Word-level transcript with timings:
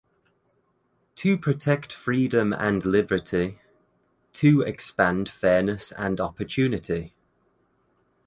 To 1.17 1.37
protect 1.37 1.93
freedom 1.93 2.53
and 2.53 2.83
liberty, 2.83 3.61
to 4.33 4.61
expand 4.61 5.29
fairness 5.29 5.91
and 5.91 6.19
opportunity. 6.19 7.13